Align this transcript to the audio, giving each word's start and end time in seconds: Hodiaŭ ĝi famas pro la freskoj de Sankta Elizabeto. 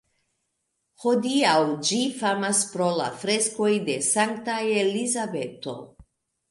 Hodiaŭ 1.03 1.53
ĝi 1.89 1.99
famas 2.23 2.63
pro 2.73 2.89
la 3.03 3.13
freskoj 3.25 3.71
de 3.91 4.01
Sankta 4.11 4.61
Elizabeto. 4.87 5.81